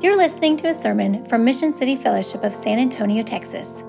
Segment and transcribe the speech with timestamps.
[0.00, 3.82] You're listening to a sermon from Mission City Fellowship of San Antonio, Texas.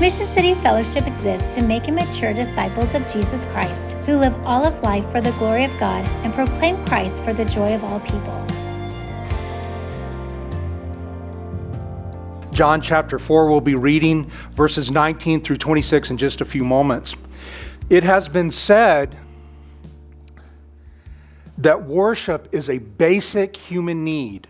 [0.00, 4.64] Mission City Fellowship exists to make and mature disciples of Jesus Christ who live all
[4.64, 8.00] of life for the glory of God and proclaim Christ for the joy of all
[8.00, 8.46] people.
[12.52, 17.16] John chapter 4, we'll be reading verses 19 through 26 in just a few moments.
[17.90, 19.18] It has been said
[21.64, 24.46] that worship is a basic human need.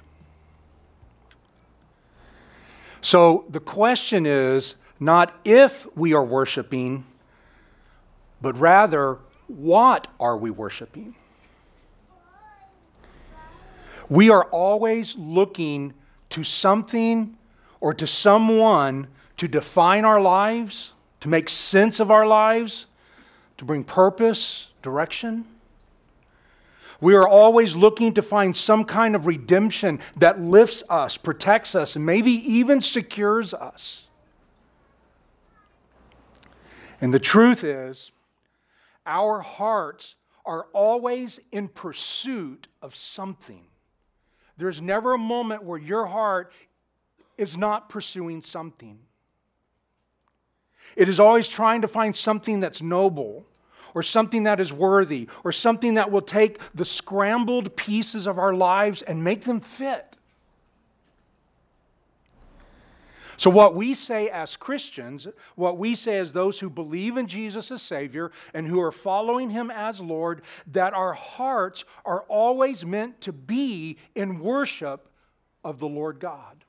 [3.03, 7.05] So the question is not if we are worshiping,
[8.43, 11.15] but rather what are we worshiping?
[14.09, 15.95] We are always looking
[16.31, 17.39] to something
[17.81, 22.87] or to someone to define our lives, to make sense of our lives,
[23.59, 25.45] to bring purpose, direction.
[27.05, 31.97] We are always looking to find some kind of redemption that lifts us, protects us,
[31.97, 34.05] and maybe even secures us.
[37.03, 38.11] And the truth is,
[39.05, 40.15] our hearts
[40.47, 43.67] are always in pursuit of something.
[44.57, 46.55] There's never a moment where your heart
[47.37, 48.99] is not pursuing something.
[50.97, 53.45] It is always trying to find something that's noble
[53.95, 58.53] or something that is worthy, or something that will take the scrambled pieces of our
[58.53, 60.15] lives and make them fit.
[63.37, 65.27] So, what we say as Christians,
[65.57, 69.51] what we say as those who believe in Jesus as Savior and who are following
[69.51, 75.09] Him as Lord, that our hearts are always meant to be in worship
[75.65, 76.64] of the Lord God.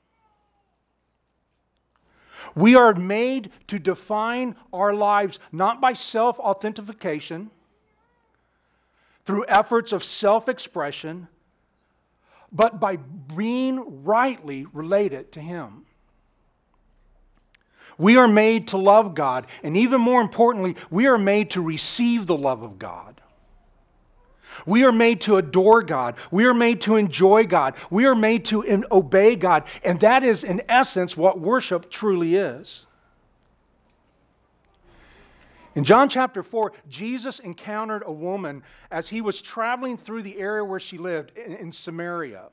[2.54, 7.50] We are made to define our lives not by self authentication,
[9.24, 11.28] through efforts of self expression,
[12.52, 15.84] but by being rightly related to Him.
[17.98, 22.26] We are made to love God, and even more importantly, we are made to receive
[22.26, 23.20] the love of God.
[24.64, 26.16] We are made to adore God.
[26.30, 27.74] We are made to enjoy God.
[27.90, 29.64] We are made to obey God.
[29.84, 32.86] And that is, in essence, what worship truly is.
[35.74, 40.64] In John chapter 4, Jesus encountered a woman as he was traveling through the area
[40.64, 42.44] where she lived in Samaria.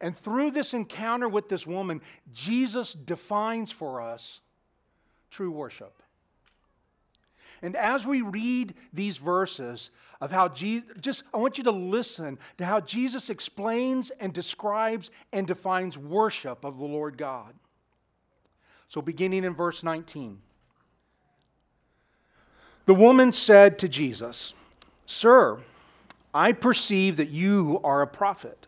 [0.00, 2.00] And through this encounter with this woman,
[2.32, 4.40] Jesus defines for us
[5.30, 6.00] true worship.
[7.62, 9.90] And as we read these verses
[10.20, 15.10] of how Jesus, just I want you to listen to how Jesus explains and describes
[15.32, 17.54] and defines worship of the Lord God.
[18.88, 20.38] So, beginning in verse 19,
[22.86, 24.54] the woman said to Jesus,
[25.06, 25.58] Sir,
[26.32, 28.66] I perceive that you are a prophet.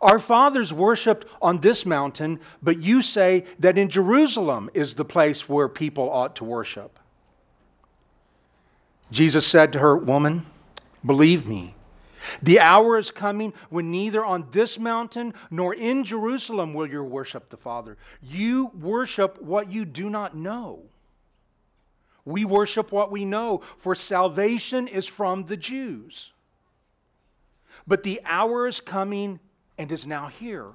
[0.00, 5.48] Our fathers worshiped on this mountain, but you say that in Jerusalem is the place
[5.48, 6.99] where people ought to worship.
[9.10, 10.46] Jesus said to her, Woman,
[11.04, 11.74] believe me.
[12.42, 17.48] The hour is coming when neither on this mountain nor in Jerusalem will you worship
[17.48, 17.96] the Father.
[18.22, 20.82] You worship what you do not know.
[22.26, 26.32] We worship what we know, for salvation is from the Jews.
[27.86, 29.40] But the hour is coming
[29.78, 30.66] and is now here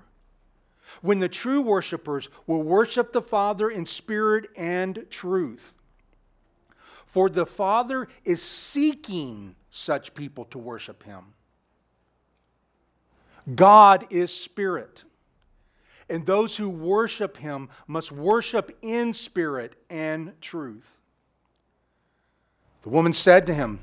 [1.01, 5.75] when the true worshipers will worship the Father in spirit and truth.
[7.15, 11.23] For the Father is seeking such people to worship Him.
[13.55, 15.01] God is spirit.
[16.09, 20.97] And those who worship Him must worship in spirit and truth.
[22.83, 23.79] The woman said to him,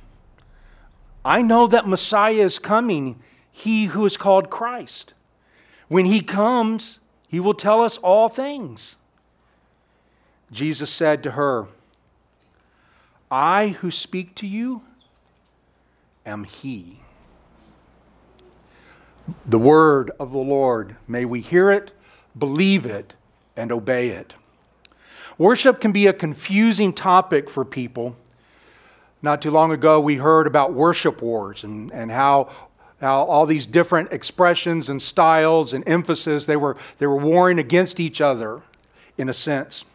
[1.25, 3.19] I know that Messiah is coming,
[3.51, 5.15] he who is called Christ.
[5.89, 8.97] When he comes, he will tell us all things.
[10.53, 11.67] Jesus said to her,
[13.33, 14.83] I who speak to you
[16.27, 17.01] am He.
[19.47, 20.97] The word of the Lord.
[21.09, 21.93] May we hear it,
[22.39, 23.15] believe it,
[23.57, 24.35] and obey it.
[25.39, 28.15] Worship can be a confusing topic for people.
[29.23, 32.51] Not too long ago, we heard about worship wars and, and how,
[33.01, 37.99] how all these different expressions and styles and emphasis, they were, they were warring against
[37.99, 38.61] each other
[39.17, 39.87] in a sense.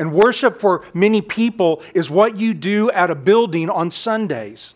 [0.00, 4.72] And worship for many people is what you do at a building on Sundays.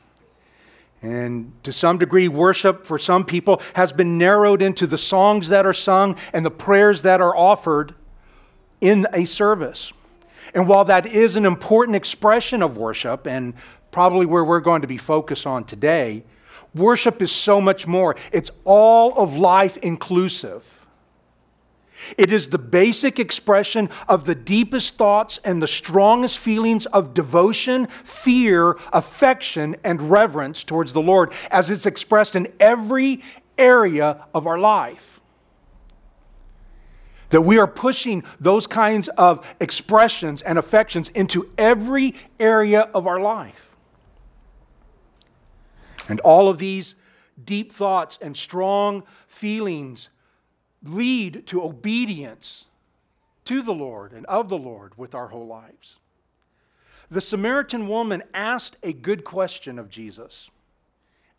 [1.01, 5.65] And to some degree, worship for some people has been narrowed into the songs that
[5.65, 7.95] are sung and the prayers that are offered
[8.83, 9.95] in a service.
[10.55, 13.55] And while that is an important expression of worship, and
[13.91, 16.23] probably where we're going to be focused on today,
[16.75, 20.74] Worship is so much more, it's all of life inclusive.
[22.19, 27.87] It is the basic expression of the deepest thoughts and the strongest feelings of devotion,
[28.05, 33.23] fear, affection, and reverence towards the Lord as it's expressed in every
[33.57, 35.21] area of our life.
[37.31, 43.21] That we are pushing those kinds of expressions and affections into every area of our
[43.21, 43.71] life.
[46.09, 46.95] And all of these
[47.45, 50.11] deep thoughts and strong feelings
[50.85, 52.67] lead to obedience
[53.47, 55.97] to the Lord and of the Lord with our whole lives.
[57.11, 60.51] The Samaritan woman asked a good question of Jesus,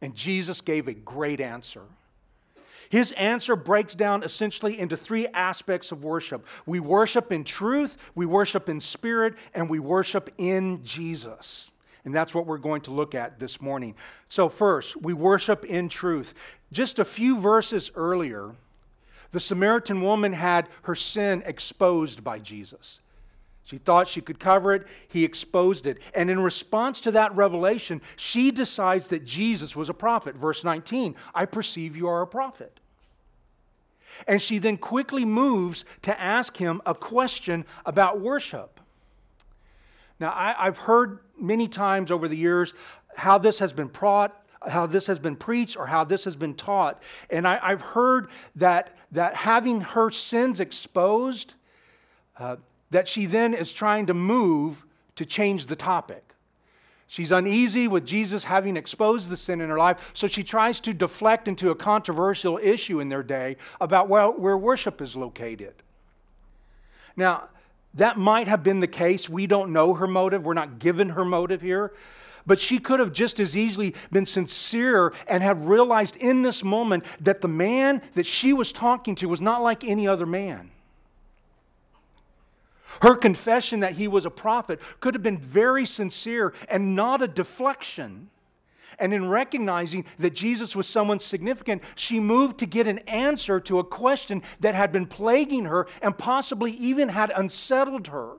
[0.02, 1.82] and Jesus gave a great answer.
[2.90, 8.26] His answer breaks down essentially into three aspects of worship we worship in truth, we
[8.26, 11.72] worship in spirit, and we worship in Jesus.
[12.06, 13.96] And that's what we're going to look at this morning.
[14.30, 16.36] So, first, we worship in truth.
[16.72, 18.52] Just a few verses earlier,
[19.32, 23.00] the Samaritan woman had her sin exposed by Jesus.
[23.66, 24.86] She thought she could cover it.
[25.08, 25.98] He exposed it.
[26.14, 30.36] And in response to that revelation, she decides that Jesus was a prophet.
[30.36, 32.80] Verse 19 I perceive you are a prophet.
[34.28, 38.80] And she then quickly moves to ask him a question about worship.
[40.20, 42.74] Now, I, have heard many times over the years
[43.18, 46.54] how this has been brought how this has been preached or how this has been
[46.54, 47.02] taught.
[47.30, 51.54] And I, have heard that, that having her sins exposed,
[52.38, 52.58] uh,
[52.92, 54.86] that she then is trying to move
[55.16, 56.24] to change the topic.
[57.08, 60.94] She's uneasy with Jesus having exposed the sin in her life, so she tries to
[60.94, 65.76] deflect into a controversial issue in their day about where, where worship is located.
[67.16, 67.50] Now,
[67.96, 69.30] that might have been the case.
[69.30, 70.46] We don't know her motive.
[70.46, 71.94] We're not given her motive here.
[72.46, 77.06] But she could have just as easily been sincere and have realized in this moment
[77.22, 80.70] that the man that she was talking to was not like any other man.
[83.02, 87.28] Her confession that he was a prophet could have been very sincere and not a
[87.28, 88.30] deflection.
[89.00, 93.80] And in recognizing that Jesus was someone significant, she moved to get an answer to
[93.80, 98.34] a question that had been plaguing her and possibly even had unsettled her.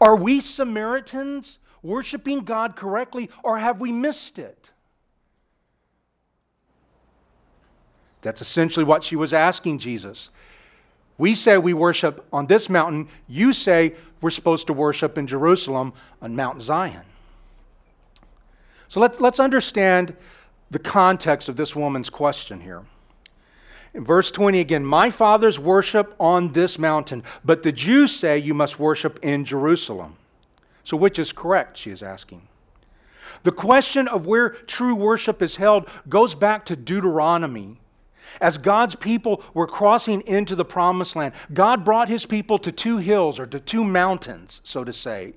[0.00, 4.70] Are we Samaritans worshiping God correctly, or have we missed it?
[8.22, 10.30] That's essentially what she was asking Jesus.
[11.18, 13.08] We say we worship on this mountain.
[13.26, 15.92] You say we're supposed to worship in Jerusalem
[16.22, 17.04] on Mount Zion.
[18.88, 20.16] So let's, let's understand
[20.70, 22.84] the context of this woman's question here.
[23.94, 28.54] In verse 20 again, my fathers worship on this mountain, but the Jews say you
[28.54, 30.16] must worship in Jerusalem.
[30.84, 31.76] So, which is correct?
[31.76, 32.46] She is asking.
[33.42, 37.76] The question of where true worship is held goes back to Deuteronomy.
[38.40, 42.98] As God's people were crossing into the promised land, God brought his people to two
[42.98, 45.34] hills or to two mountains, so to say.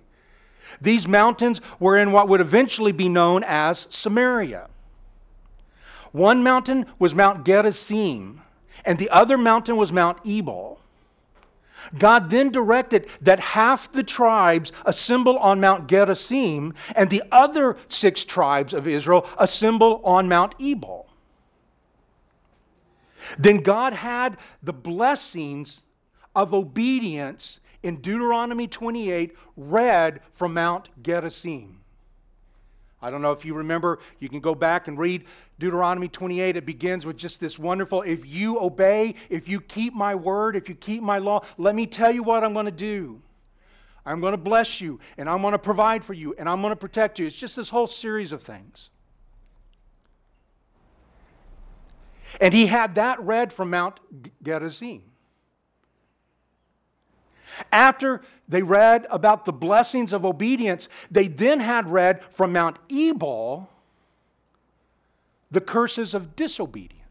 [0.80, 4.70] These mountains were in what would eventually be known as Samaria.
[6.12, 8.42] One mountain was Mount Gerizim,
[8.86, 10.80] and the other mountain was Mount Ebal.
[11.98, 18.24] God then directed that half the tribes assemble on Mount Gerizim, and the other six
[18.24, 21.08] tribes of Israel assemble on Mount Ebal.
[23.38, 25.82] Then God had the blessings
[26.36, 31.82] of obedience in Deuteronomy 28 read from Mount Gerizim.
[33.02, 35.26] I don't know if you remember, you can go back and read
[35.58, 36.56] Deuteronomy 28.
[36.56, 40.70] It begins with just this wonderful if you obey, if you keep my word, if
[40.70, 43.20] you keep my law, let me tell you what I'm going to do.
[44.06, 46.72] I'm going to bless you, and I'm going to provide for you, and I'm going
[46.72, 47.28] to protect you.
[47.28, 48.90] It's just this whole series of things.
[52.40, 54.00] And he had that read from Mount
[54.42, 55.04] Gerizim.
[57.72, 63.70] After they read about the blessings of obedience, they then had read from Mount Ebal
[65.52, 67.02] the curses of disobedience.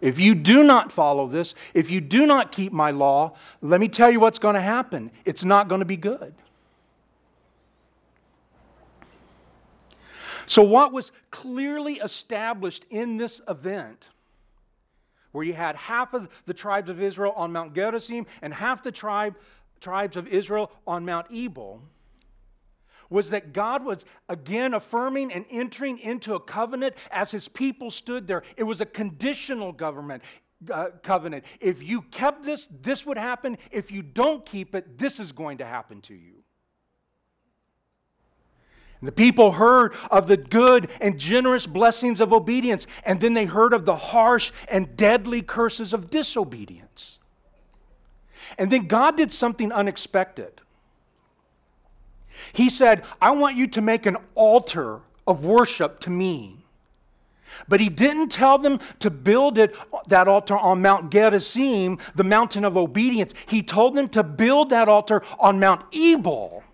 [0.00, 3.88] If you do not follow this, if you do not keep my law, let me
[3.88, 5.10] tell you what's going to happen.
[5.24, 6.34] It's not going to be good.
[10.46, 14.04] So, what was clearly established in this event
[15.34, 18.92] where you had half of the tribes of Israel on Mount Gerizim and half the
[18.92, 19.34] tribe,
[19.80, 21.82] tribes of Israel on Mount Ebal,
[23.10, 28.28] was that God was again affirming and entering into a covenant as his people stood
[28.28, 28.44] there.
[28.56, 30.22] It was a conditional government.
[30.72, 31.44] Uh, covenant.
[31.60, 33.58] If you kept this, this would happen.
[33.72, 36.43] If you don't keep it, this is going to happen to you.
[39.04, 43.72] The people heard of the good and generous blessings of obedience, and then they heard
[43.72, 47.18] of the harsh and deadly curses of disobedience.
[48.58, 50.60] And then God did something unexpected.
[52.52, 56.58] He said, I want you to make an altar of worship to me.
[57.68, 59.74] But he didn't tell them to build it,
[60.08, 63.32] that altar on Mount Gerizim, the mountain of obedience.
[63.46, 66.64] He told them to build that altar on Mount Ebal,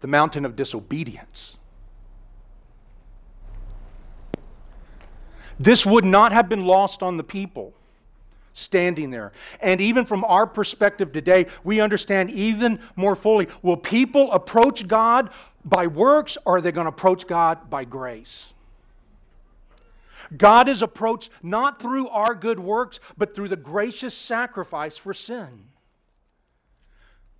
[0.00, 1.56] the mountain of disobedience.
[5.58, 7.72] This would not have been lost on the people
[8.52, 9.32] standing there.
[9.60, 15.30] And even from our perspective today, we understand even more fully will people approach God
[15.64, 18.52] by works or are they going to approach God by grace?
[20.36, 25.66] God is approached not through our good works, but through the gracious sacrifice for sin.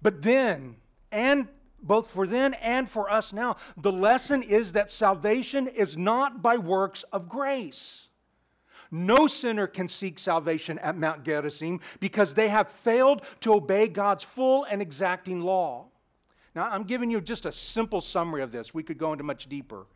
[0.02, 0.76] But then,
[1.10, 1.48] and
[1.87, 6.57] both for then and for us now, the lesson is that salvation is not by
[6.57, 8.09] works of grace.
[8.90, 14.25] No sinner can seek salvation at Mount Gerizim because they have failed to obey God's
[14.25, 15.87] full and exacting law.
[16.55, 18.73] Now, I'm giving you just a simple summary of this.
[18.73, 19.87] We could go into much deeper.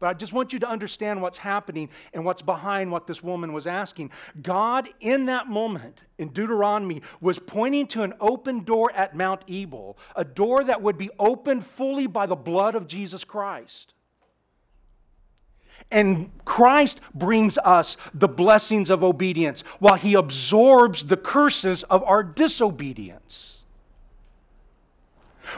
[0.00, 3.52] But I just want you to understand what's happening and what's behind what this woman
[3.52, 4.10] was asking.
[4.42, 9.98] God, in that moment in Deuteronomy, was pointing to an open door at Mount Ebal,
[10.16, 13.92] a door that would be opened fully by the blood of Jesus Christ.
[15.90, 22.22] And Christ brings us the blessings of obedience while he absorbs the curses of our
[22.22, 23.58] disobedience.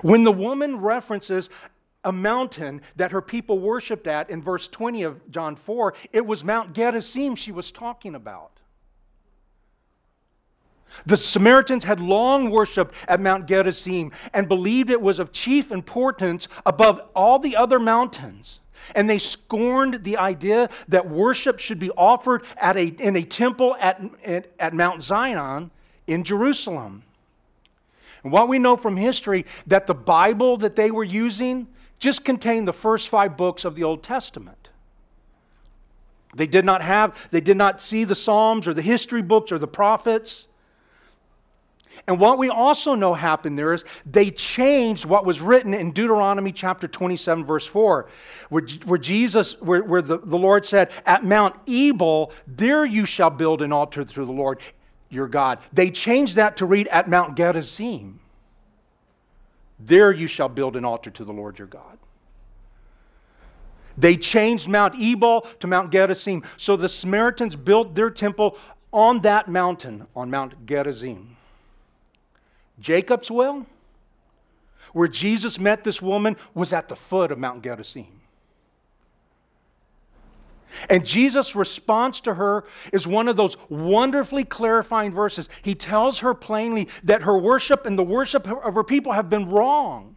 [0.00, 1.50] When the woman references
[2.04, 5.94] a mountain that her people worshiped at in verse 20 of John 4.
[6.12, 8.50] It was Mount Gerizim she was talking about.
[11.06, 16.48] The Samaritans had long worshiped at Mount Gerizim and believed it was of chief importance
[16.66, 18.60] above all the other mountains.
[18.94, 23.76] And they scorned the idea that worship should be offered at a, in a temple
[23.80, 25.70] at, at, at Mount Zion
[26.06, 27.04] in Jerusalem.
[28.24, 31.68] And what we know from history that the Bible that they were using
[32.02, 34.70] just contained the first five books of the Old Testament.
[36.34, 39.58] They did not have, they did not see the Psalms or the history books or
[39.58, 40.48] the prophets.
[42.08, 46.50] And what we also know happened there is they changed what was written in Deuteronomy
[46.50, 48.08] chapter 27, verse 4,
[48.48, 53.30] where, where Jesus, where, where the, the Lord said, At Mount Ebal, there you shall
[53.30, 54.58] build an altar to the Lord
[55.08, 55.60] your God.
[55.72, 58.18] They changed that to read at Mount Gerizim.
[59.84, 61.98] There you shall build an altar to the Lord your God.
[63.98, 66.42] They changed Mount Ebal to Mount Gerizim.
[66.56, 68.56] So the Samaritans built their temple
[68.92, 71.36] on that mountain, on Mount Gerizim.
[72.80, 73.66] Jacob's well,
[74.92, 78.21] where Jesus met this woman, was at the foot of Mount Gerizim.
[80.88, 85.48] And Jesus' response to her is one of those wonderfully clarifying verses.
[85.62, 89.48] He tells her plainly that her worship and the worship of her people have been
[89.48, 90.16] wrong.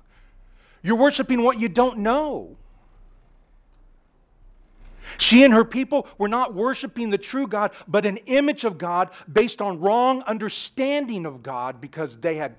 [0.82, 2.58] You're worshiping what you don't know.
[5.18, 9.12] She and her people were not worshiping the true God, but an image of God
[9.32, 12.56] based on wrong understanding of God because they had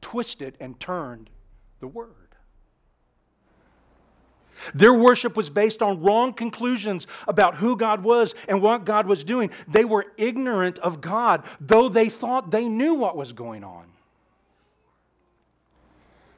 [0.00, 1.30] twisted and turned
[1.80, 2.25] the word.
[4.74, 9.24] Their worship was based on wrong conclusions about who God was and what God was
[9.24, 9.50] doing.
[9.68, 13.84] They were ignorant of God, though they thought they knew what was going on.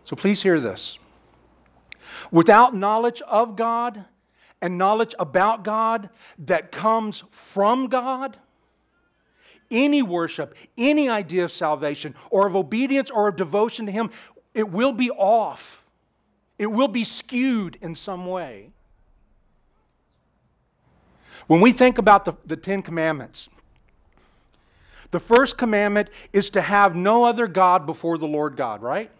[0.05, 0.99] So please hear this.
[2.31, 4.05] Without knowledge of God
[4.61, 6.09] and knowledge about God
[6.41, 8.37] that comes from God,
[9.71, 14.11] any worship, any idea of salvation or of obedience or of devotion to Him,
[14.55, 15.85] it will be off
[16.59, 18.71] it will be skewed in some way.
[21.47, 23.49] When we think about the, the Ten Commandments,
[25.11, 29.11] the first commandment is to have no other God before the Lord God, right?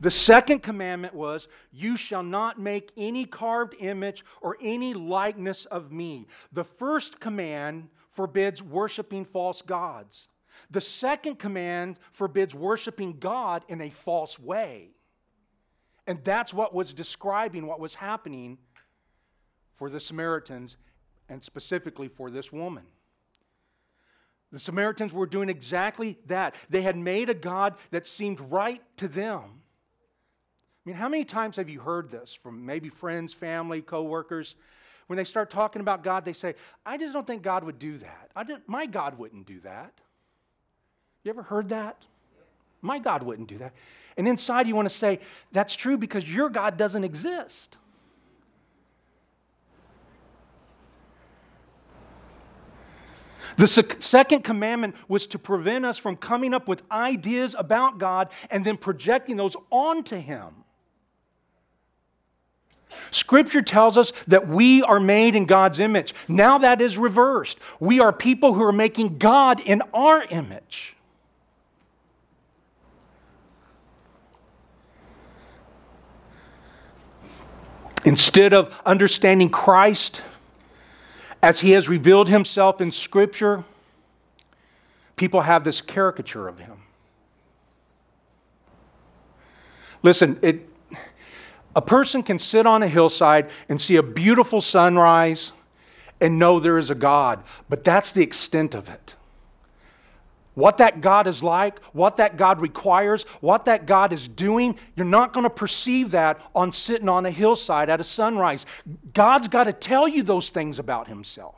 [0.00, 5.92] The second commandment was, You shall not make any carved image or any likeness of
[5.92, 6.26] me.
[6.52, 10.28] The first command forbids worshiping false gods.
[10.70, 14.90] The second command forbids worshiping God in a false way.
[16.10, 18.58] And that's what was describing what was happening
[19.76, 20.76] for the Samaritans
[21.28, 22.82] and specifically for this woman.
[24.50, 26.56] The Samaritans were doing exactly that.
[26.68, 29.42] They had made a God that seemed right to them.
[29.44, 34.56] I mean, how many times have you heard this from maybe friends, family, coworkers?
[35.06, 37.98] When they start talking about God, they say, I just don't think God would do
[37.98, 38.32] that.
[38.34, 39.92] I didn't, my God wouldn't do that.
[41.22, 42.02] You ever heard that?
[42.82, 43.74] My God wouldn't do that.
[44.20, 45.18] And inside you want to say,
[45.50, 47.78] That's true because your God doesn't exist.
[53.56, 58.62] The second commandment was to prevent us from coming up with ideas about God and
[58.62, 60.48] then projecting those onto Him.
[63.10, 66.14] Scripture tells us that we are made in God's image.
[66.28, 67.56] Now that is reversed.
[67.80, 70.94] We are people who are making God in our image.
[78.04, 80.22] Instead of understanding Christ
[81.42, 83.64] as he has revealed himself in Scripture,
[85.16, 86.82] people have this caricature of him.
[90.02, 90.68] Listen, it,
[91.76, 95.52] a person can sit on a hillside and see a beautiful sunrise
[96.20, 99.14] and know there is a God, but that's the extent of it.
[100.54, 105.06] What that God is like, what that God requires, what that God is doing, you're
[105.06, 108.66] not going to perceive that on sitting on a hillside at a sunrise.
[109.14, 111.54] God's got to tell you those things about Himself.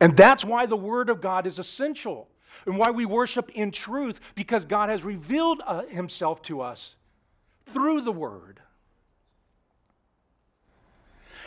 [0.00, 2.28] And that's why the Word of God is essential
[2.66, 6.94] and why we worship in truth, because God has revealed uh, Himself to us
[7.66, 8.60] through the Word.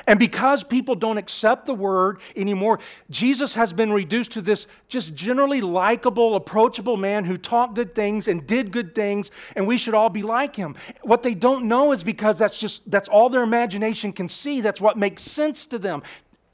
[0.07, 5.13] And because people don't accept the word anymore, Jesus has been reduced to this just
[5.13, 9.93] generally likable, approachable man who talked good things and did good things, and we should
[9.93, 10.75] all be like him.
[11.01, 14.61] What they don't know is because that's just that's all their imagination can see.
[14.61, 16.01] That's what makes sense to them.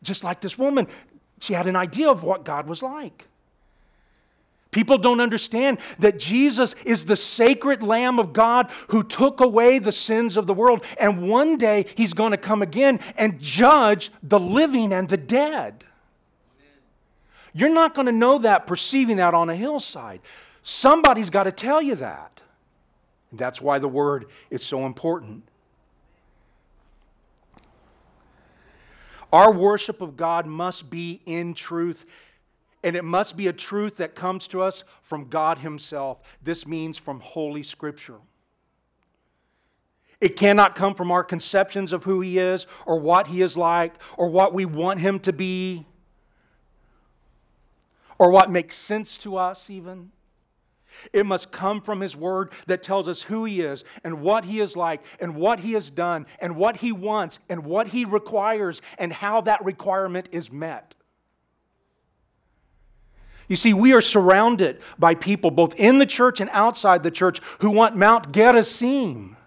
[0.02, 0.88] Just like this woman,
[1.40, 3.28] she had an idea of what God was like.
[4.74, 9.92] People don't understand that Jesus is the sacred Lamb of God who took away the
[9.92, 10.84] sins of the world.
[11.00, 15.86] And one day he's going to come again and judge the living and the dead.
[17.54, 20.22] You're not going to know that perceiving that on a hillside.
[20.64, 22.42] Somebody's got to tell you that.
[23.32, 25.44] That's why the word is so important.
[29.32, 32.06] Our worship of God must be in truth
[32.84, 36.22] and it must be a truth that comes to us from God Himself.
[36.42, 38.18] This means from Holy Scripture.
[40.20, 43.96] It cannot come from our conceptions of who He is or what He is like
[44.18, 45.86] or what we want Him to be
[48.20, 50.12] or what makes sense to us, even.
[51.12, 54.62] It must come from His Word that tells us who He is and what He
[54.62, 58.82] is like and what He has done and what He wants and what He requires
[59.00, 60.96] and how that requirement is met.
[63.54, 67.40] You see, we are surrounded by people, both in the church and outside the church,
[67.60, 69.38] who want Mount Gerizim,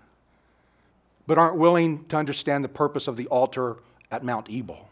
[1.27, 3.79] but aren't willing to understand the purpose of the altar
[4.13, 4.89] at Mount Ebal.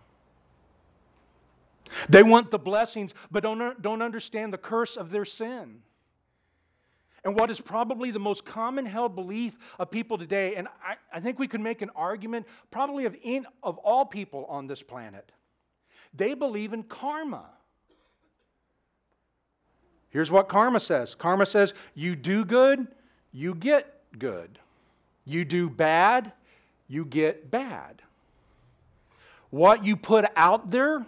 [2.08, 5.80] They want the blessings, but don't, don't understand the curse of their sin.
[7.24, 11.20] And what is probably the most common held belief of people today, and I, I
[11.20, 15.30] think we could make an argument probably of, in, of all people on this planet,
[16.14, 17.44] they believe in karma.
[20.14, 22.86] Here's what karma says karma says, you do good,
[23.32, 24.60] you get good.
[25.24, 26.32] You do bad,
[26.86, 28.00] you get bad.
[29.50, 31.04] What you put out there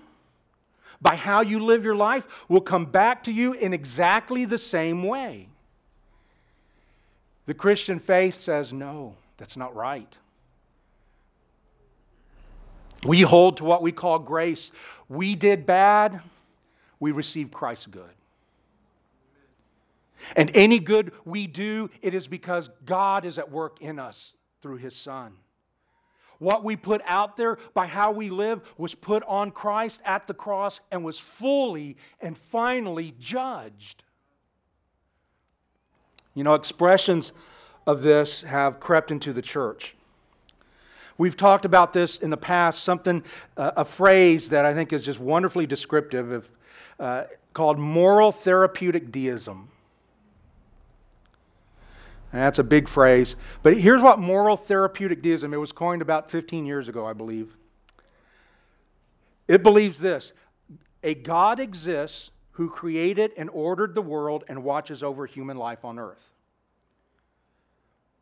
[1.01, 5.05] by how you live your life will come back to you in exactly the same
[5.05, 5.49] way.
[7.45, 10.12] The Christian faith says, no, that's not right.
[13.05, 14.73] We hold to what we call grace.
[15.09, 16.21] We did bad,
[16.99, 18.11] we received Christ's good.
[20.35, 24.76] And any good we do, it is because God is at work in us through
[24.76, 25.33] His Son.
[26.38, 30.35] What we put out there by how we live was put on Christ at the
[30.35, 34.02] cross and was fully and finally judged.
[36.35, 37.33] You know, expressions
[37.87, 39.94] of this have crept into the church.
[41.18, 43.24] We've talked about this in the past, something,
[43.57, 46.48] uh, a phrase that I think is just wonderfully descriptive of,
[47.00, 47.24] uh,
[47.55, 49.70] called moral therapeutic deism.
[52.37, 53.35] And that's a big phrase.
[53.62, 57.57] But here's what moral therapeutic deism, it was coined about 15 years ago, I believe.
[59.49, 60.35] It believes this
[61.03, 65.99] a God exists who created and ordered the world and watches over human life on
[65.99, 66.31] earth.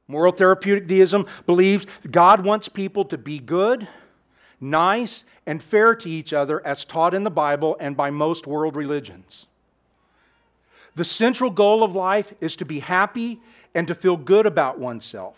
[0.06, 3.88] Moral therapeutic deism believes God wants people to be good,
[4.60, 8.76] nice, and fair to each other as taught in the Bible and by most world
[8.76, 9.46] religions.
[10.96, 13.40] The central goal of life is to be happy
[13.74, 15.36] and to feel good about oneself.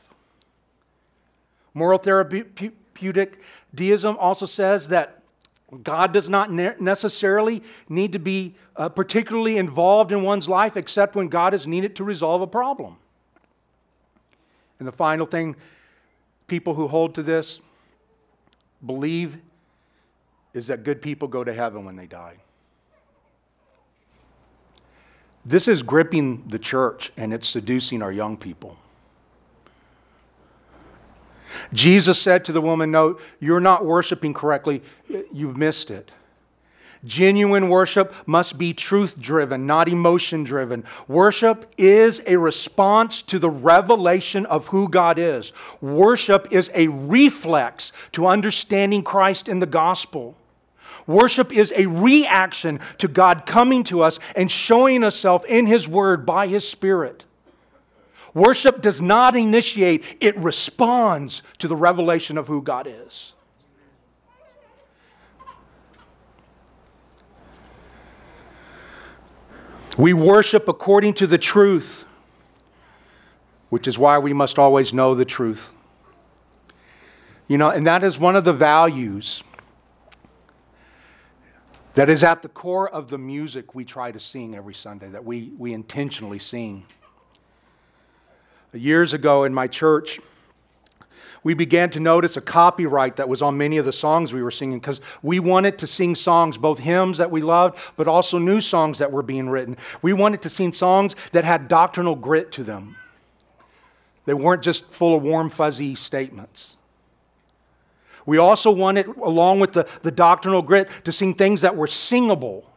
[1.72, 3.40] Moral therapeutic
[3.74, 5.22] deism also says that
[5.82, 11.28] God does not necessarily need to be uh, particularly involved in one's life except when
[11.28, 12.96] God is needed to resolve a problem.
[14.78, 15.56] And the final thing
[16.46, 17.60] people who hold to this
[18.84, 19.38] believe
[20.54, 22.36] is that good people go to heaven when they die.
[25.46, 28.76] This is gripping the church and it's seducing our young people.
[31.72, 34.82] Jesus said to the woman, No, you're not worshiping correctly.
[35.32, 36.10] You've missed it.
[37.04, 40.82] Genuine worship must be truth driven, not emotion driven.
[41.06, 45.52] Worship is a response to the revelation of who God is.
[45.80, 50.36] Worship is a reflex to understanding Christ in the gospel.
[51.06, 56.26] Worship is a reaction to God coming to us and showing Himself in His Word
[56.26, 57.24] by His Spirit.
[58.34, 63.32] Worship does not initiate, it responds to the revelation of who God is.
[69.96, 72.04] We worship according to the truth,
[73.70, 75.72] which is why we must always know the truth.
[77.48, 79.42] You know, and that is one of the values
[81.96, 85.24] that is at the core of the music we try to sing every Sunday, that
[85.24, 86.84] we, we intentionally sing.
[88.74, 90.20] Years ago in my church,
[91.42, 94.50] we began to notice a copyright that was on many of the songs we were
[94.50, 98.60] singing because we wanted to sing songs, both hymns that we loved, but also new
[98.60, 99.74] songs that were being written.
[100.02, 102.96] We wanted to sing songs that had doctrinal grit to them,
[104.26, 106.75] they weren't just full of warm, fuzzy statements.
[108.26, 112.68] We also wanted, along with the, the doctrinal grit, to sing things that were singable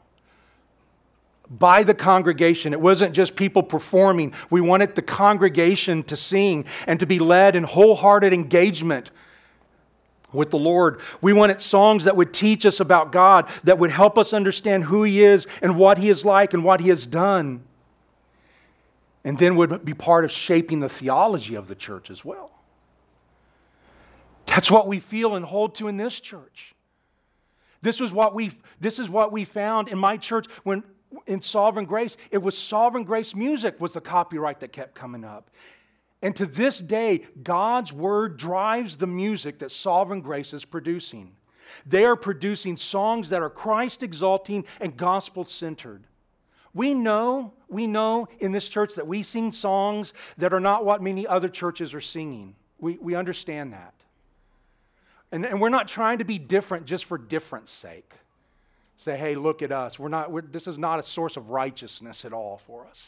[1.49, 2.73] by the congregation.
[2.73, 4.33] It wasn't just people performing.
[4.51, 9.09] We wanted the congregation to sing and to be led in wholehearted engagement
[10.31, 10.99] with the Lord.
[11.21, 15.03] We wanted songs that would teach us about God, that would help us understand who
[15.03, 17.63] He is and what He is like and what He has done.
[19.23, 22.51] And then would be part of shaping the theology of the church as well.
[24.59, 26.75] That's what we feel and hold to in this church.
[27.81, 30.83] This was what we this is what we found in my church when
[31.27, 35.49] in Sovereign Grace, it was Sovereign Grace music was the copyright that kept coming up.
[36.21, 41.31] And to this day, God's word drives the music that Sovereign Grace is producing.
[41.85, 46.03] They are producing songs that are Christ exalting and gospel centered.
[46.73, 51.01] We know, we know in this church that we sing songs that are not what
[51.01, 52.57] many other churches are singing.
[52.77, 53.93] We, we understand that.
[55.31, 58.11] And, and we're not trying to be different just for difference sake.
[58.97, 59.97] Say, hey, look at us.
[59.97, 63.01] We're not, we're, this is not a source of righteousness at all for us.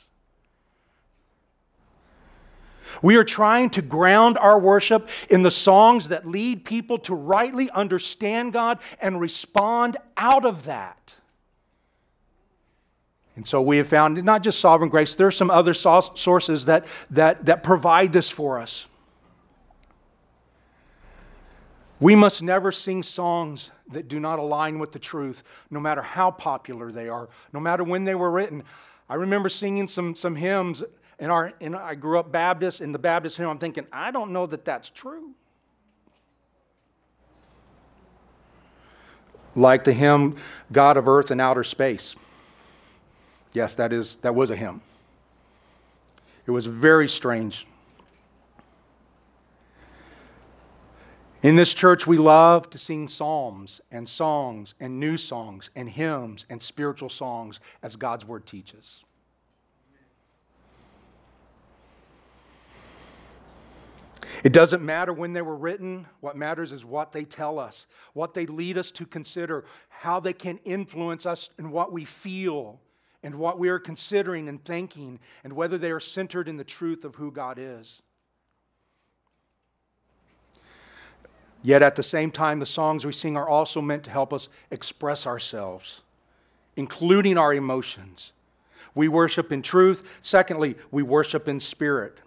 [3.02, 7.70] We are trying to ground our worship in the songs that lead people to rightly
[7.72, 11.16] understand God and respond out of that.
[13.36, 16.86] And so we have found not just sovereign grace, there are some other sources that,
[17.12, 18.86] that, that provide this for us.
[22.02, 26.32] We must never sing songs that do not align with the truth, no matter how
[26.32, 28.64] popular they are, no matter when they were written.
[29.08, 30.82] I remember singing some, some hymns,
[31.20, 34.32] and, our, and I grew up Baptist, in the Baptist hymn, I'm thinking, I don't
[34.32, 35.30] know that that's true.
[39.56, 40.38] Like the hymn,
[40.72, 42.16] God of Earth and Outer Space.
[43.54, 44.82] Yes, that, is, that was a hymn.
[46.48, 47.68] It was very strange
[51.44, 56.46] In this church, we love to sing psalms and songs and new songs and hymns
[56.52, 59.04] and spiritual songs as God's word teaches.
[64.44, 66.06] It doesn't matter when they were written.
[66.20, 70.34] What matters is what they tell us, what they lead us to consider, how they
[70.34, 72.80] can influence us in what we feel
[73.24, 77.06] and what we are considering and thinking, and whether they are centered in the truth
[77.06, 78.02] of who God is.
[81.64, 84.50] Yet at the same time, the songs we sing are also meant to help us
[84.72, 86.02] express ourselves,
[86.76, 88.32] including our emotions.
[88.96, 90.04] We worship in truth.
[90.22, 92.18] Secondly, we worship in spirit.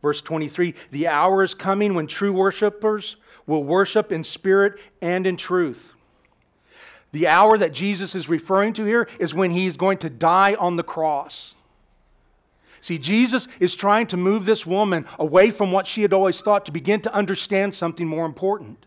[0.00, 5.36] Verse 23 The hour is coming when true worshipers will worship in spirit and in
[5.36, 5.94] truth.
[7.12, 10.76] The hour that Jesus is referring to here is when he's going to die on
[10.76, 11.54] the cross.
[12.84, 16.66] See, Jesus is trying to move this woman away from what she had always thought
[16.66, 18.84] to begin to understand something more important.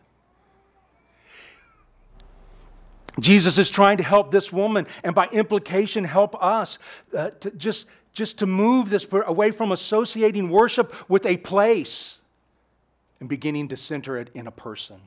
[3.20, 6.78] Jesus is trying to help this woman and by implication help us
[7.18, 12.20] uh, to just, just to move this away from associating worship with a place
[13.20, 15.02] and beginning to center it in a person.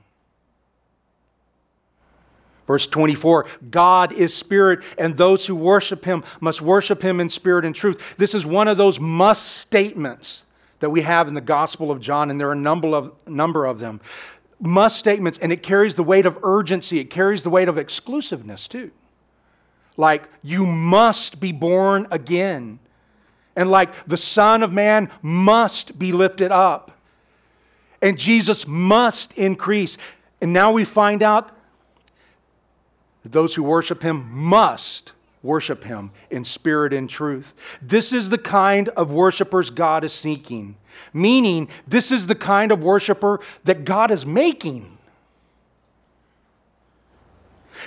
[2.71, 7.65] Verse 24 God is spirit, and those who worship him must worship him in spirit
[7.65, 8.15] and truth.
[8.17, 10.45] This is one of those must statements
[10.79, 13.67] that we have in the Gospel of John, and there are a number of, number
[13.67, 14.01] of them.
[14.61, 18.69] Must statements, and it carries the weight of urgency, it carries the weight of exclusiveness
[18.69, 18.93] too.
[19.97, 22.79] Like, you must be born again.
[23.57, 26.93] And like, the Son of Man must be lifted up.
[28.01, 29.99] And Jesus must increase.
[30.41, 31.51] And now we find out
[33.25, 37.55] those who worship him must worship him in spirit and truth.
[37.81, 40.77] This is the kind of worshipers God is seeking,
[41.13, 44.99] meaning, this is the kind of worshiper that God is making.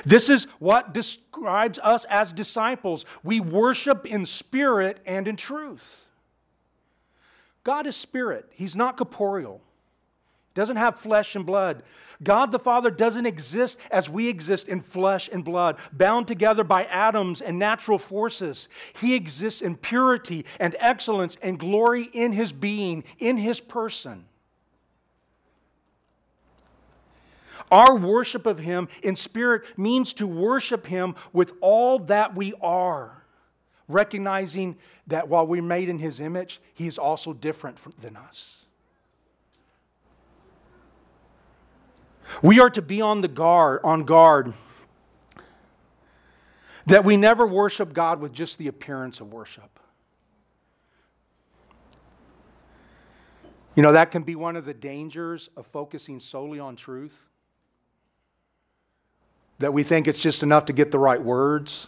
[0.05, 3.05] This is what describes us as disciples.
[3.23, 6.01] We worship in spirit and in truth.
[7.63, 9.61] God is spirit, He's not corporeal
[10.53, 11.83] doesn't have flesh and blood.
[12.21, 16.85] God the Father doesn't exist as we exist in flesh and blood, bound together by
[16.85, 18.69] atoms and natural forces.
[18.99, 24.25] He exists in purity and excellence and glory in his being, in his person.
[27.71, 33.23] Our worship of him in spirit means to worship him with all that we are,
[33.87, 38.62] recognizing that while we're made in his image, he is also different than us.
[42.41, 44.53] We are to be on the guard, on guard
[46.85, 49.79] that we never worship God with just the appearance of worship.
[53.75, 57.27] You know, that can be one of the dangers of focusing solely on truth.
[59.59, 61.87] That we think it's just enough to get the right words.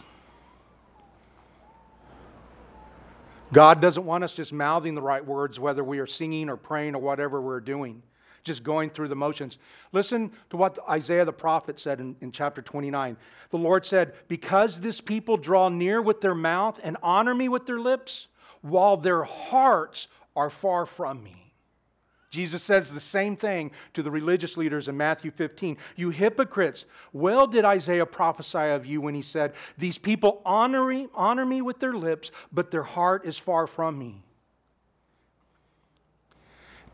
[3.52, 6.96] God doesn't want us just mouthing the right words, whether we are singing or praying
[6.96, 8.02] or whatever we're doing
[8.46, 9.58] just going through the motions.
[9.92, 13.16] Listen to what Isaiah the prophet said in, in chapter 29.
[13.50, 17.66] The Lord said, Because this people draw near with their mouth and honor me with
[17.66, 18.28] their lips,
[18.62, 21.52] while their hearts are far from me.
[22.30, 25.76] Jesus says the same thing to the religious leaders in Matthew 15.
[25.96, 31.08] You hypocrites, well did Isaiah prophesy of you when he said, These people honor me,
[31.14, 34.22] honor me with their lips, but their heart is far from me.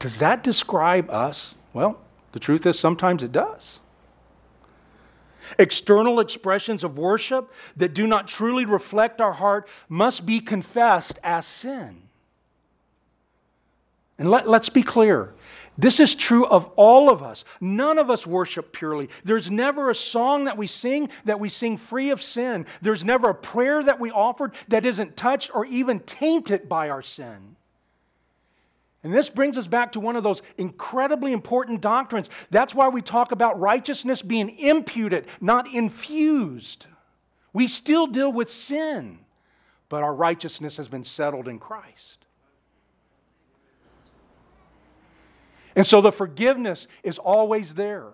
[0.02, 1.54] Does that describe us?
[1.72, 1.96] Well,
[2.32, 3.78] the truth is sometimes it does.
[5.60, 11.46] External expressions of worship that do not truly reflect our heart must be confessed as
[11.46, 12.02] sin.
[14.18, 15.34] And let, us be clear
[15.78, 17.44] this is true of all of us.
[17.60, 19.08] None of us worship purely.
[19.22, 22.66] There's never a song that we sing that we sing free of sin.
[22.80, 27.02] There's never a prayer that we offered that isn't touched or even tainted by our
[27.02, 27.54] sin.
[29.02, 32.30] And this brings us back to one of those incredibly important doctrines.
[32.50, 36.86] That's why we talk about righteousness being imputed, not infused.
[37.52, 39.18] We still deal with sin,
[39.88, 42.18] but our righteousness has been settled in Christ.
[45.74, 48.08] And so the forgiveness is always there.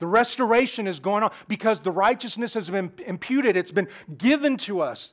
[0.00, 4.80] The restoration is going on because the righteousness has been imputed, it's been given to
[4.80, 5.12] us.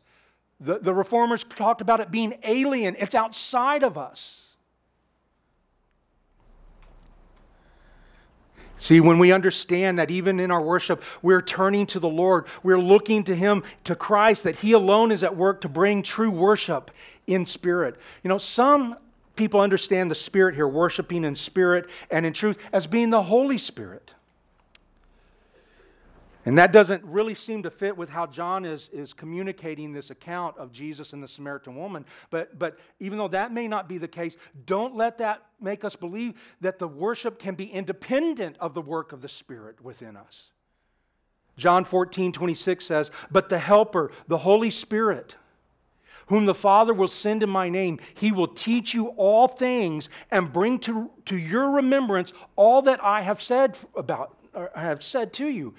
[0.59, 4.41] The, the reformers talked about it being alien, it's outside of us.
[8.79, 12.79] See, when we understand that even in our worship, we're turning to the Lord, we're
[12.79, 16.91] looking to Him, to Christ, that He alone is at work to bring true worship
[17.25, 17.95] in spirit.
[18.23, 18.95] You know, some
[19.35, 23.57] people understand the Spirit here, worshiping in spirit and in truth, as being the Holy
[23.57, 24.11] Spirit.
[26.47, 30.57] And that doesn't really seem to fit with how John is, is communicating this account
[30.57, 32.05] of Jesus and the Samaritan woman.
[32.29, 35.97] But, but even though that may not be the case, don't let that make us
[35.97, 40.43] believe that the worship can be independent of the work of the Spirit within us.
[41.57, 45.35] John 14, 26 says, But the Helper, the Holy Spirit,
[46.27, 50.53] whom the Father will send in my name, he will teach you all things and
[50.53, 54.37] bring to, to your remembrance all that I have said about,
[54.73, 55.73] I have said to you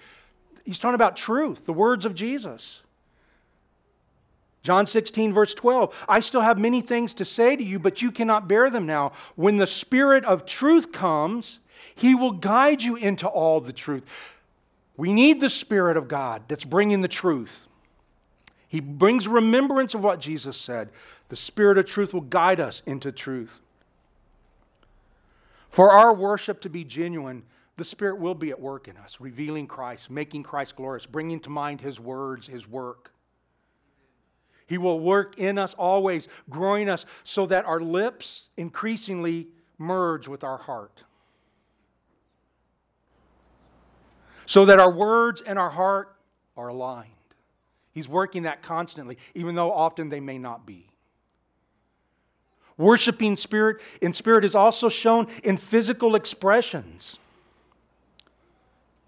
[0.68, 2.82] he's talking about truth, the words of Jesus.
[4.62, 8.12] John 16, verse 12 I still have many things to say to you, but you
[8.12, 9.12] cannot bear them now.
[9.34, 11.58] When the Spirit of truth comes,
[11.94, 14.04] he will guide you into all the truth.
[14.98, 17.66] We need the Spirit of God that's bringing the truth.
[18.68, 20.90] He brings remembrance of what Jesus said.
[21.30, 23.58] The Spirit of truth will guide us into truth.
[25.70, 27.44] For our worship to be genuine,
[27.78, 31.50] the Spirit will be at work in us, revealing Christ, making Christ glorious, bringing to
[31.50, 33.12] mind His words, His work.
[34.66, 39.46] He will work in us always, growing us so that our lips increasingly
[39.78, 41.04] merge with our heart.
[44.44, 46.16] So that our words and our heart
[46.56, 47.12] are aligned.
[47.92, 50.90] He's working that constantly, even though often they may not be.
[52.76, 57.18] Worshiping spirit in spirit is also shown in physical expressions.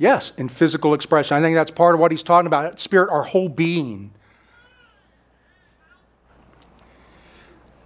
[0.00, 1.36] Yes, in physical expression.
[1.36, 2.80] I think that's part of what he's talking about.
[2.80, 4.10] Spirit, our whole being.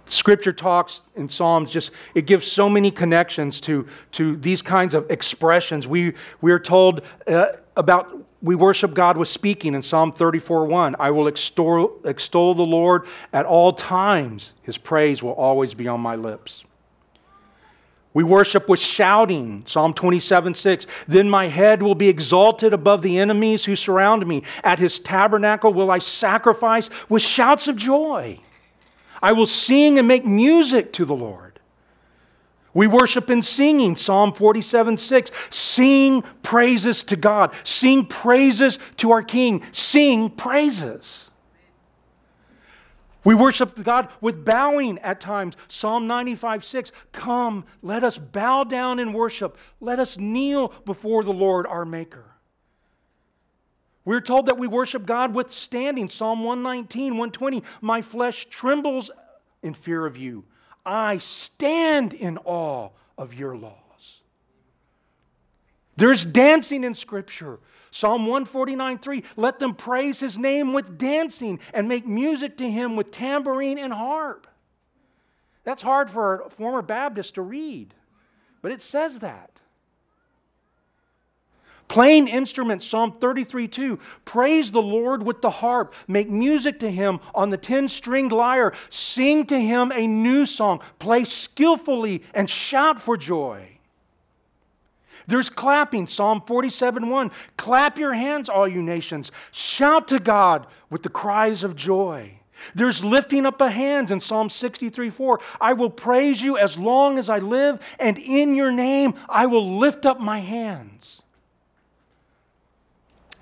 [0.05, 5.11] Scripture talks in Psalms just it gives so many connections to, to these kinds of
[5.11, 5.87] expressions.
[5.87, 10.95] We we are told uh, about we worship God with speaking in Psalm 34 1.
[10.97, 14.53] I will extol, extol the Lord at all times.
[14.61, 16.63] His praise will always be on my lips.
[18.15, 20.87] We worship with shouting, Psalm 27 6.
[21.05, 24.43] Then my head will be exalted above the enemies who surround me.
[24.63, 28.39] At his tabernacle will I sacrifice with shouts of joy.
[29.21, 31.59] I will sing and make music to the Lord.
[32.73, 35.31] We worship in singing, Psalm 47 6.
[35.49, 37.53] Sing praises to God.
[37.65, 39.61] Sing praises to our King.
[39.73, 41.24] Sing praises.
[43.25, 45.55] We worship God with bowing at times.
[45.67, 46.91] Psalm 95 6.
[47.11, 49.57] Come, let us bow down in worship.
[49.81, 52.23] Let us kneel before the Lord our Maker.
[54.05, 56.07] We're told that we worship God with standing.
[56.07, 57.63] Psalm 119, 120.
[57.81, 59.09] My flesh trembles
[59.63, 60.45] in fear of you.
[60.85, 63.73] I stand in awe of your laws.
[65.97, 67.57] There's dancing in Scripture.
[67.95, 69.23] Psalm 149, 3.
[69.37, 73.93] Let them praise his name with dancing and make music to him with tambourine and
[73.93, 74.47] harp.
[75.63, 77.93] That's hard for a former Baptist to read,
[78.61, 79.49] but it says that.
[81.87, 83.97] Playing instruments, Psalm 33 2.
[84.25, 85.93] Praise the Lord with the harp.
[86.05, 88.73] Make music to him on the 10 stringed lyre.
[88.89, 90.81] Sing to him a new song.
[90.99, 93.74] Play skillfully and shout for joy.
[95.27, 97.31] There's clapping, Psalm 47 1.
[97.57, 99.31] Clap your hands, all you nations.
[99.51, 102.39] Shout to God with the cries of joy.
[102.73, 105.39] There's lifting up of hands in Psalm 63 4.
[105.59, 109.77] I will praise you as long as I live, and in your name I will
[109.77, 111.21] lift up my hands.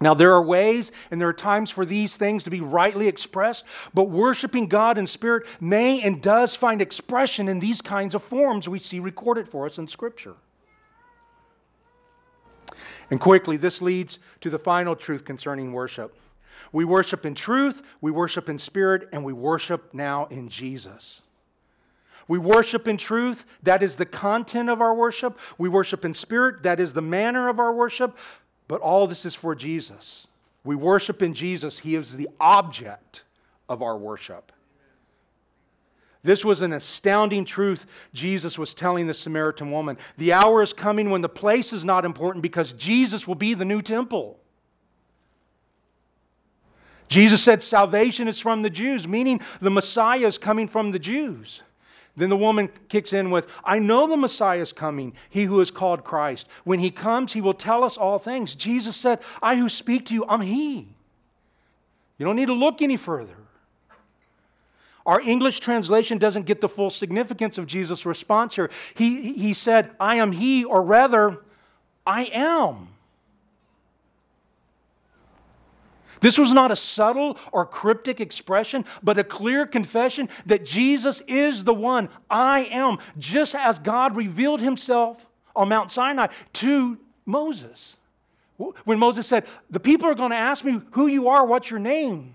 [0.03, 3.63] Now, there are ways and there are times for these things to be rightly expressed,
[3.93, 8.67] but worshiping God in spirit may and does find expression in these kinds of forms
[8.67, 10.35] we see recorded for us in Scripture.
[13.13, 16.17] And quickly, this leads to the final truth concerning worship.
[16.71, 21.21] We worship in truth, we worship in spirit, and we worship now in Jesus.
[22.27, 25.37] We worship in truth, that is the content of our worship.
[25.59, 28.17] We worship in spirit, that is the manner of our worship.
[28.67, 30.25] But all this is for Jesus.
[30.63, 33.21] We worship in Jesus, He is the object
[33.69, 34.51] of our worship.
[36.23, 39.97] This was an astounding truth Jesus was telling the Samaritan woman.
[40.17, 43.65] The hour is coming when the place is not important because Jesus will be the
[43.65, 44.39] new temple.
[47.09, 51.61] Jesus said salvation is from the Jews, meaning the Messiah is coming from the Jews.
[52.15, 55.71] Then the woman kicks in with, I know the Messiah is coming, he who is
[55.71, 56.47] called Christ.
[56.63, 58.55] When he comes, he will tell us all things.
[58.55, 60.87] Jesus said, I who speak to you, I'm he.
[62.17, 63.35] You don't need to look any further.
[65.05, 68.69] Our English translation doesn't get the full significance of Jesus' response here.
[68.95, 71.39] He, he said, I am he, or rather,
[72.05, 72.87] I am.
[76.21, 81.65] This was not a subtle or cryptic expression, but a clear confession that Jesus is
[81.65, 87.97] the one I am, just as God revealed himself on Mount Sinai to Moses.
[88.85, 91.79] When Moses said, The people are going to ask me who you are, what's your
[91.79, 92.33] name?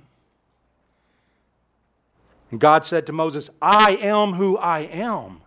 [2.51, 5.43] And God said to Moses, I am who I am.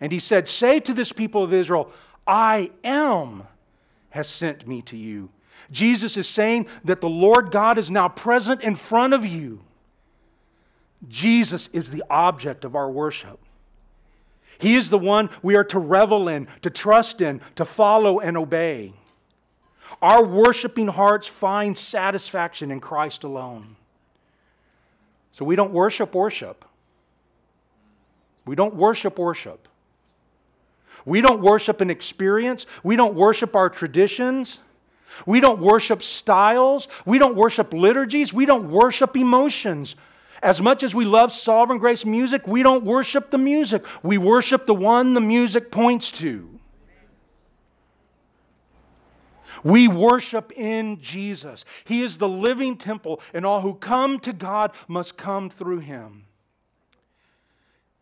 [0.00, 1.90] And he said, Say to this people of Israel,
[2.26, 3.44] I am
[4.10, 5.28] has sent me to you.
[5.70, 9.60] Jesus is saying that the Lord God is now present in front of you.
[11.08, 13.38] Jesus is the object of our worship.
[14.58, 18.36] He is the one we are to revel in, to trust in, to follow and
[18.36, 18.94] obey.
[20.00, 23.76] Our worshiping hearts find satisfaction in Christ alone.
[25.36, 26.64] So we don't worship worship.
[28.46, 29.68] We don't worship worship.
[31.04, 32.64] We don't worship an experience.
[32.82, 34.58] We don't worship our traditions.
[35.26, 36.88] We don't worship styles.
[37.04, 38.32] We don't worship liturgies.
[38.32, 39.94] We don't worship emotions.
[40.42, 43.84] As much as we love sovereign grace music, we don't worship the music.
[44.02, 46.55] We worship the one the music points to.
[49.64, 51.64] We worship in Jesus.
[51.84, 56.24] He is the living temple, and all who come to God must come through him.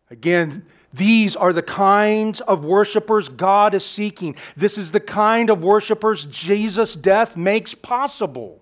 [0.09, 4.35] Again, these are the kinds of worshipers God is seeking.
[4.55, 8.61] This is the kind of worshipers Jesus' death makes possible.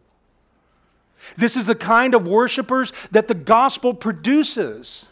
[1.38, 5.06] This is the kind of worshipers that the gospel produces.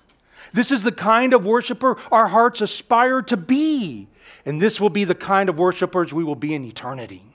[0.53, 4.07] This is the kind of worshiper our hearts aspire to be.
[4.45, 7.30] And this will be the kind of worshipers we will be in eternity.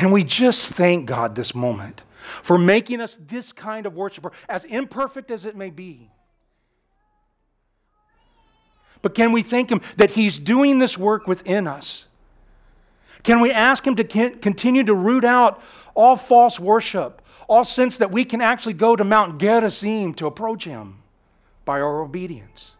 [0.00, 4.64] Can we just thank God this moment for making us this kind of worshiper, as
[4.64, 6.10] imperfect as it may be?
[9.02, 12.06] But can we thank Him that He's doing this work within us?
[13.24, 15.62] Can we ask Him to continue to root out
[15.94, 20.64] all false worship, all sense that we can actually go to Mount Gerizim to approach
[20.64, 21.02] Him
[21.66, 22.70] by our obedience?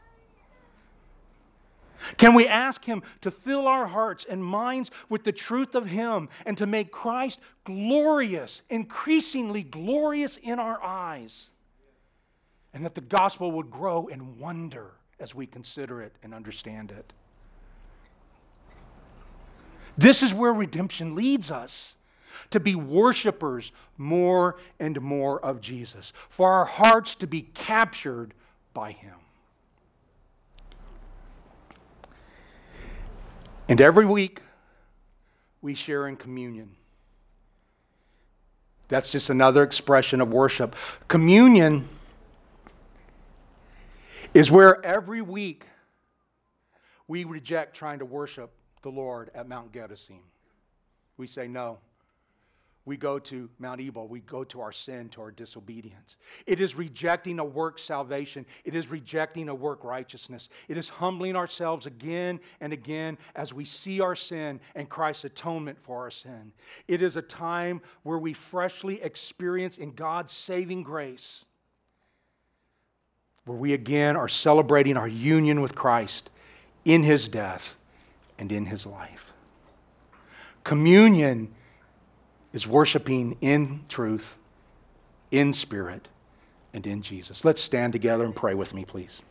[2.16, 6.28] Can we ask Him to fill our hearts and minds with the truth of Him
[6.46, 11.48] and to make Christ glorious, increasingly glorious in our eyes?
[12.72, 17.12] And that the gospel would grow in wonder as we consider it and understand it.
[19.98, 21.94] This is where redemption leads us
[22.50, 28.34] to be worshipers more and more of Jesus, for our hearts to be captured
[28.72, 29.16] by Him.
[33.70, 34.42] And every week,
[35.62, 36.72] we share in communion.
[38.88, 40.74] That's just another expression of worship.
[41.06, 41.88] Communion
[44.34, 45.66] is where every week
[47.06, 48.50] we reject trying to worship
[48.82, 50.18] the Lord at Mount Gerizim.
[51.16, 51.78] We say no.
[52.86, 54.08] We go to Mount Ebal.
[54.08, 56.16] We go to our sin, to our disobedience.
[56.46, 58.46] It is rejecting a work salvation.
[58.64, 60.48] It is rejecting a work righteousness.
[60.66, 65.78] It is humbling ourselves again and again as we see our sin and Christ's atonement
[65.82, 66.52] for our sin.
[66.88, 71.44] It is a time where we freshly experience in God's saving grace,
[73.44, 76.30] where we again are celebrating our union with Christ
[76.86, 77.74] in his death
[78.38, 79.32] and in his life.
[80.64, 81.54] Communion
[82.52, 84.38] is worshiping in truth,
[85.30, 86.08] in spirit,
[86.72, 87.44] and in Jesus.
[87.44, 89.22] Let's stand together and pray with me, please.